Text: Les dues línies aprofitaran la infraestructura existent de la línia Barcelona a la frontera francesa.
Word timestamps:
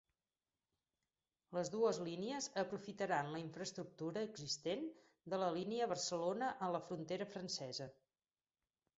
Les 1.57 1.67
dues 1.73 1.97
línies 2.05 2.47
aprofitaran 2.61 3.29
la 3.35 3.41
infraestructura 3.43 4.23
existent 4.27 4.87
de 5.33 5.39
la 5.43 5.49
línia 5.57 5.89
Barcelona 5.91 6.47
a 6.69 6.71
la 6.77 6.81
frontera 6.87 7.29
francesa. 7.35 7.89